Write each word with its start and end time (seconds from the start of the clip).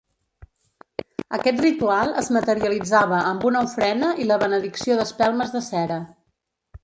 Aquest 1.37 1.59
ritual 1.65 2.13
es 2.21 2.29
materialitzava 2.37 3.19
amb 3.33 3.45
una 3.49 3.61
ofrena 3.67 4.09
i 4.23 4.27
la 4.31 4.41
benedicció 4.45 4.99
d’espelmes 5.01 5.57
de 5.59 5.63
cera. 5.69 5.99